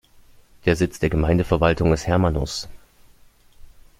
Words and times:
Der 0.65 0.75
Sitz 0.75 0.97
der 0.97 1.11
Gemeindeverwaltung 1.11 1.93
ist 1.93 2.07
Hermanus. 2.07 2.67